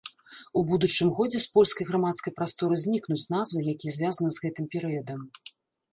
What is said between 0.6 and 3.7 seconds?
будучым годзе з польскай грамадскай прасторы знікнуць назвы,